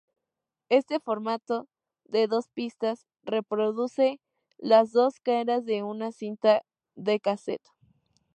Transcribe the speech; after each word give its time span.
Este 0.69 0.99
formato 0.99 1.67
de 2.05 2.25
dos 2.25 2.47
pistas 2.49 3.05
reproduce 3.21 4.19
las 4.57 4.91
dos 4.93 5.19
caras 5.19 5.63
de 5.63 5.83
una 5.83 6.11
cinta 6.11 6.63
de 6.95 7.19
casete. 7.19 7.69